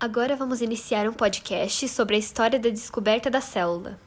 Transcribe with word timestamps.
Agora 0.00 0.36
vamos 0.36 0.62
iniciar 0.62 1.08
um 1.08 1.12
podcast 1.12 1.88
sobre 1.88 2.14
a 2.14 2.18
história 2.20 2.56
da 2.56 2.68
descoberta 2.68 3.28
da 3.28 3.40
célula. 3.40 3.98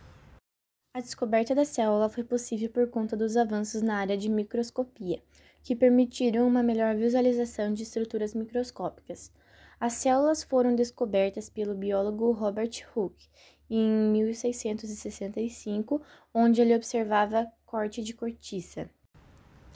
A 0.95 1.01
descoberta 1.01 1.53
da 1.53 1.65
célula 1.65 2.07
foi 2.07 2.23
possível 2.23 2.69
por 2.69 2.89
conta 2.89 3.17
dos 3.17 3.35
avanços 3.35 3.81
na 3.81 3.97
área 3.97 4.17
de 4.17 4.29
microscopia, 4.29 5.21
que 5.61 5.75
permitiram 5.75 6.47
uma 6.47 6.63
melhor 6.63 6.95
visualização 6.95 7.73
de 7.73 7.83
estruturas 7.83 8.33
microscópicas. 8.33 9.33
As 9.81 9.91
células 9.91 10.43
foram 10.43 10.73
descobertas 10.73 11.49
pelo 11.49 11.75
biólogo 11.75 12.31
Robert 12.31 12.71
Hooke 12.95 13.27
em 13.69 13.91
1665, 14.13 16.01
onde 16.33 16.61
ele 16.61 16.73
observava 16.73 17.51
corte 17.65 18.01
de 18.01 18.13
cortiça. 18.13 18.89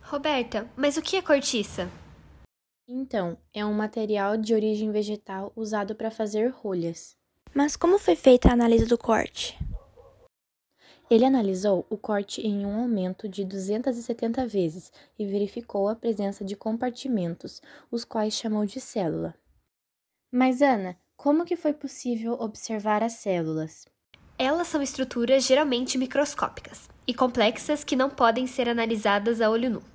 Roberta, 0.01 0.65
mas 0.77 0.95
o 0.95 1.01
que 1.01 1.17
é 1.17 1.21
cortiça? 1.21 1.91
Então, 2.87 3.35
é 3.51 3.65
um 3.65 3.73
material 3.73 4.37
de 4.37 4.53
origem 4.53 4.91
vegetal 4.91 5.51
usado 5.55 5.95
para 5.95 6.11
fazer 6.11 6.49
rolhas. 6.49 7.15
Mas 7.51 7.75
como 7.75 7.97
foi 7.97 8.15
feita 8.15 8.49
a 8.49 8.53
análise 8.53 8.85
do 8.85 8.97
corte? 8.97 9.57
Ele 11.09 11.25
analisou 11.25 11.85
o 11.89 11.97
corte 11.97 12.41
em 12.41 12.63
um 12.63 12.79
aumento 12.79 13.27
de 13.27 13.43
270 13.43 14.45
vezes 14.47 14.91
e 15.17 15.25
verificou 15.25 15.87
a 15.87 15.95
presença 15.95 16.45
de 16.45 16.55
compartimentos, 16.55 17.59
os 17.89 18.05
quais 18.05 18.35
chamou 18.35 18.65
de 18.65 18.79
célula. 18.79 19.33
Mas 20.31 20.61
Ana, 20.61 20.95
como 21.15 21.45
que 21.45 21.55
foi 21.55 21.73
possível 21.73 22.33
observar 22.33 23.01
as 23.01 23.13
células? 23.13 23.85
Elas 24.37 24.67
são 24.67 24.81
estruturas 24.81 25.43
geralmente 25.45 25.97
microscópicas 25.97 26.89
e 27.07 27.13
complexas 27.13 27.83
que 27.83 27.95
não 27.95 28.09
podem 28.09 28.45
ser 28.45 28.67
analisadas 28.69 29.41
a 29.41 29.49
olho 29.49 29.69
nu. 29.71 29.94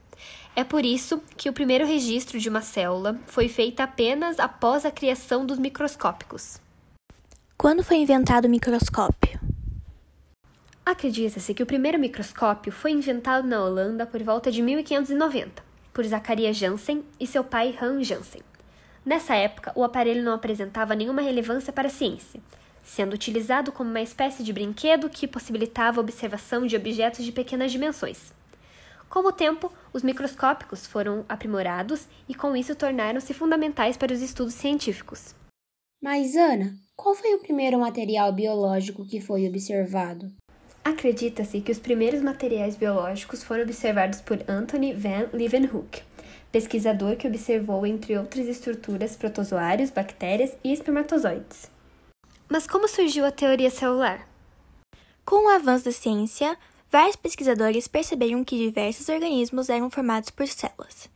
É 0.55 0.65
por 0.65 0.85
isso 0.85 1.23
que 1.37 1.49
o 1.49 1.53
primeiro 1.53 1.87
registro 1.87 2.39
de 2.39 2.49
uma 2.49 2.61
célula 2.61 3.19
foi 3.27 3.49
feito 3.49 3.81
apenas 3.81 4.39
após 4.41 4.85
a 4.85 4.91
criação 4.91 5.47
dos 5.47 5.59
microscópicos. 5.59 6.61
Quando 7.57 7.85
foi 7.85 7.99
inventado 7.99 8.47
o 8.47 8.49
microscópio? 8.49 9.39
Acredita-se 10.85 11.55
que 11.55 11.63
o 11.63 11.67
primeiro 11.67 11.99
microscópio 11.99 12.73
foi 12.73 12.91
inventado 12.91 13.47
na 13.47 13.63
Holanda 13.63 14.07
por 14.07 14.23
volta 14.23 14.51
de 14.51 14.61
1590, 14.61 15.63
por 15.93 16.05
Zacharias 16.05 16.57
Janssen 16.57 17.05
e 17.19 17.27
seu 17.27 17.45
pai 17.45 17.79
Hans 17.81 18.07
Janssen. 18.07 18.43
Nessa 19.05 19.35
época, 19.35 19.73
o 19.77 19.85
aparelho 19.85 20.23
não 20.25 20.33
apresentava 20.33 20.97
nenhuma 20.97 21.23
relevância 21.23 21.73
para 21.73 21.87
a 21.87 21.91
ciência, 21.91 22.41
sendo 22.83 23.15
utilizado 23.15 23.71
como 23.71 23.89
uma 23.89 24.01
espécie 24.01 24.43
de 24.43 24.53
brinquedo 24.53 25.09
que 25.09 25.29
possibilitava 25.29 26.01
a 26.01 26.03
observação 26.03 26.67
de 26.67 26.77
objetos 26.77 27.25
de 27.25 27.31
pequenas 27.31 27.71
dimensões. 27.71 28.33
Com 29.11 29.27
o 29.27 29.33
tempo, 29.33 29.73
os 29.93 30.05
microscópicos 30.05 30.87
foram 30.87 31.25
aprimorados 31.29 32.07
e 32.29 32.35
com 32.35 32.55
isso 32.55 32.77
tornaram-se 32.77 33.35
fundamentais 33.35 33.97
para 33.97 34.13
os 34.13 34.23
estudos 34.23 34.55
científicos. 34.55 35.35
Mas, 36.01 36.37
Ana, 36.37 36.77
qual 36.95 37.17
foi 37.17 37.35
o 37.35 37.41
primeiro 37.41 37.81
material 37.81 38.33
biológico 38.33 39.05
que 39.05 39.21
foi 39.21 39.49
observado? 39.49 40.33
Acredita-se 40.85 41.61
que 41.61 41.73
os 41.73 41.81
primeiros 41.81 42.23
materiais 42.23 42.77
biológicos 42.77 43.43
foram 43.43 43.65
observados 43.65 44.21
por 44.21 44.39
Anthony 44.49 44.95
van 44.95 45.29
Leeuwenhoek, 45.33 46.03
pesquisador 46.53 47.17
que 47.17 47.27
observou, 47.27 47.85
entre 47.85 48.17
outras 48.17 48.47
estruturas, 48.47 49.17
protozoários, 49.17 49.91
bactérias 49.91 50.57
e 50.63 50.73
espermatozoides. 50.73 51.69
Mas 52.49 52.65
como 52.65 52.87
surgiu 52.87 53.27
a 53.27 53.33
teoria 53.33 53.71
celular? 53.71 54.29
Com 55.25 55.47
o 55.47 55.51
avanço 55.51 55.85
da 55.85 55.93
ciência, 55.93 56.57
vários 56.91 57.17
pesquisadores 57.17 57.87
perceberam 57.87 58.45
que 58.45 58.59
diversos 58.59 59.09
organismos 59.09 59.69
eram 59.69 59.89
formados 59.89 60.31
por 60.31 60.47
células. 60.47 61.09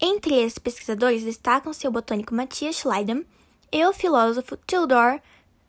Entre 0.00 0.34
esses 0.40 0.58
pesquisadores 0.58 1.22
destacam-se 1.22 1.86
o 1.86 1.90
botânico 1.90 2.34
Matthias 2.34 2.76
Schleiden 2.76 3.26
e 3.70 3.84
o 3.84 3.92
filósofo 3.92 4.56
Theodor 4.56 5.20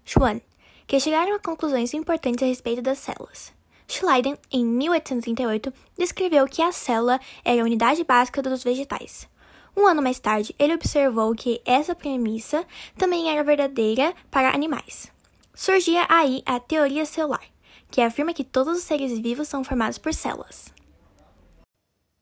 Schwann, 0.05 0.41
que 0.87 0.99
chegaram 0.99 1.35
a 1.35 1.39
conclusões 1.39 1.93
importantes 1.93 2.43
a 2.43 2.47
respeito 2.47 2.81
das 2.81 2.99
células. 2.99 3.53
Schleiden, 3.87 4.37
em 4.49 4.65
1838, 4.65 5.73
descreveu 5.97 6.47
que 6.47 6.61
a 6.61 6.71
célula 6.71 7.19
era 7.43 7.61
a 7.61 7.65
unidade 7.65 8.05
básica 8.05 8.41
dos 8.41 8.63
vegetais. 8.63 9.27
Um 9.75 9.85
ano 9.85 10.01
mais 10.01 10.19
tarde, 10.19 10.55
ele 10.57 10.73
observou 10.73 11.35
que 11.35 11.61
essa 11.65 11.93
premissa 11.93 12.65
também 12.97 13.29
era 13.29 13.43
verdadeira 13.43 14.13
para 14.29 14.53
animais. 14.53 15.11
Surgia 15.53 16.05
aí 16.07 16.41
a 16.45 16.59
teoria 16.59 17.05
celular, 17.05 17.43
que 17.91 18.01
afirma 18.01 18.33
que 18.33 18.43
todos 18.43 18.77
os 18.77 18.83
seres 18.83 19.19
vivos 19.19 19.49
são 19.49 19.63
formados 19.63 19.97
por 19.97 20.13
células. 20.13 20.73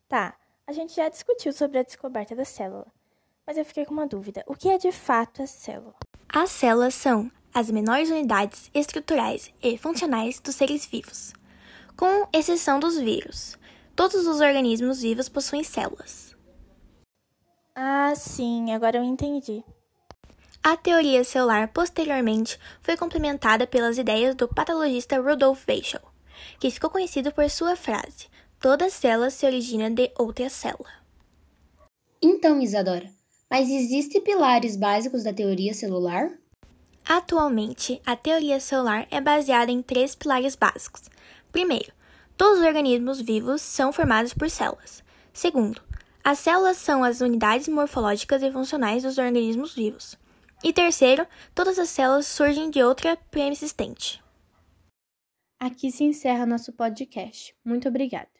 Tá, 0.07 0.35
a 0.65 0.73
gente 0.73 0.95
já 0.95 1.07
discutiu 1.07 1.53
sobre 1.53 1.77
a 1.77 1.83
descoberta 1.83 2.35
da 2.35 2.43
célula, 2.43 2.87
mas 3.45 3.57
eu 3.57 3.63
fiquei 3.63 3.85
com 3.85 3.93
uma 3.93 4.07
dúvida: 4.07 4.43
o 4.47 4.55
que 4.55 4.67
é 4.67 4.77
de 4.79 4.91
fato 4.91 5.43
a 5.43 5.47
célula? 5.47 5.93
As 6.27 6.49
células 6.49 6.95
são 6.95 7.31
as 7.53 7.69
menores 7.69 8.09
unidades 8.09 8.69
estruturais 8.73 9.53
e 9.61 9.77
funcionais 9.77 10.39
dos 10.39 10.55
seres 10.55 10.85
vivos, 10.85 11.33
com 11.95 12.27
exceção 12.33 12.79
dos 12.79 12.97
vírus. 12.97 13.57
Todos 13.95 14.25
os 14.25 14.39
organismos 14.39 15.01
vivos 15.01 15.29
possuem 15.29 15.63
células. 15.63 16.35
Ah, 17.75 18.13
sim, 18.15 18.71
agora 18.73 18.97
eu 18.97 19.03
entendi. 19.03 19.63
A 20.61 20.75
teoria 20.75 21.23
celular 21.23 21.69
posteriormente 21.69 22.59
foi 22.81 22.97
complementada 22.97 23.65
pelas 23.65 23.97
ideias 23.97 24.35
do 24.35 24.47
patologista 24.47 25.19
Rudolf 25.19 25.65
Virchow, 25.65 26.01
que 26.59 26.69
ficou 26.69 26.89
conhecido 26.89 27.31
por 27.31 27.49
sua 27.49 27.75
frase: 27.77 28.27
toda 28.59 28.89
célula 28.89 29.29
se 29.29 29.45
origina 29.45 29.89
de 29.89 30.11
outra 30.17 30.49
célula. 30.49 30.91
Então, 32.21 32.61
Isadora, 32.61 33.09
mas 33.49 33.69
existem 33.69 34.21
pilares 34.21 34.75
básicos 34.75 35.23
da 35.23 35.33
teoria 35.33 35.73
celular? 35.73 36.29
Atualmente, 37.07 38.01
a 38.05 38.15
teoria 38.15 38.59
celular 38.59 39.07
é 39.09 39.21
baseada 39.21 39.71
em 39.71 39.81
três 39.81 40.13
pilares 40.13 40.55
básicos. 40.55 41.03
Primeiro, 41.51 41.91
todos 42.37 42.59
os 42.59 42.65
organismos 42.65 43.21
vivos 43.21 43.61
são 43.61 43.93
formados 43.93 44.33
por 44.33 44.49
células. 44.49 45.01
Segundo, 45.33 45.81
as 46.21 46.37
células 46.37 46.77
são 46.77 47.03
as 47.03 47.21
unidades 47.21 47.69
morfológicas 47.69 48.43
e 48.43 48.51
funcionais 48.51 49.03
dos 49.03 49.17
organismos 49.17 49.73
vivos. 49.73 50.17
E 50.63 50.73
terceiro, 50.73 51.25
todas 51.55 51.79
as 51.79 51.89
células 51.89 52.27
surgem 52.27 52.69
de 52.69 52.83
outra 52.83 53.15
pré-existente. 53.15 54.21
Aqui 55.57 55.91
se 55.91 56.03
encerra 56.03 56.45
nosso 56.45 56.73
podcast. 56.73 57.55
Muito 57.63 57.87
obrigada. 57.87 58.38